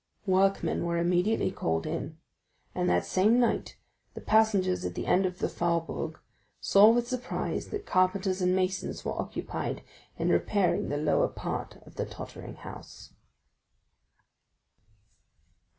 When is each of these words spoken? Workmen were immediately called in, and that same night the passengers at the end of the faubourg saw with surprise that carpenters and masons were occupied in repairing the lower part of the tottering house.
Workmen 0.25 0.83
were 0.83 0.97
immediately 0.97 1.51
called 1.51 1.85
in, 1.85 2.17
and 2.73 2.89
that 2.89 3.05
same 3.05 3.39
night 3.39 3.77
the 4.15 4.19
passengers 4.21 4.83
at 4.83 4.95
the 4.95 5.05
end 5.05 5.27
of 5.27 5.37
the 5.37 5.47
faubourg 5.47 6.17
saw 6.59 6.89
with 6.91 7.07
surprise 7.07 7.67
that 7.67 7.85
carpenters 7.85 8.41
and 8.41 8.55
masons 8.55 9.05
were 9.05 9.21
occupied 9.21 9.83
in 10.17 10.29
repairing 10.29 10.89
the 10.89 10.97
lower 10.97 11.27
part 11.27 11.77
of 11.85 11.97
the 11.97 12.05
tottering 12.07 12.55
house. 12.55 13.13